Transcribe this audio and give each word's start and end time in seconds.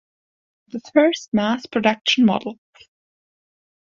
The 0.69 0.79
first 0.95 1.31
mass 1.31 1.67
production 1.67 2.25
model. 2.25 2.57